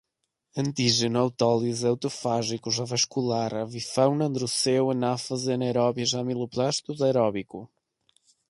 antígeno, 0.61 1.19
autólise, 1.25 1.85
autofágicos, 1.87 2.77
avascular, 2.83 3.51
avifauna, 3.53 4.23
androceu, 4.25 4.83
anáfase, 4.95 5.47
anaeróbias, 5.53 6.11
amiloplastos, 6.15 6.97
aeróbico 7.03 7.59